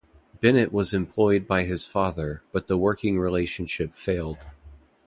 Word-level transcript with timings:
Bennett 0.39 0.73
was 0.73 0.95
employed 0.95 1.45
by 1.47 1.61
his 1.63 1.85
father, 1.85 2.41
but 2.51 2.65
the 2.65 2.75
working 2.75 3.19
relationship 3.19 3.93
failed. 3.93 4.47